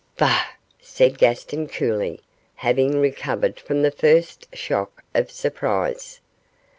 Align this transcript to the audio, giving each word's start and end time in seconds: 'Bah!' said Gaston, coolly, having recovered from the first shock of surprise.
'Bah!' 0.17 0.53
said 0.81 1.19
Gaston, 1.19 1.67
coolly, 1.67 2.21
having 2.55 2.99
recovered 2.99 3.59
from 3.59 3.83
the 3.83 3.91
first 3.91 4.47
shock 4.51 5.03
of 5.13 5.29
surprise. 5.29 6.21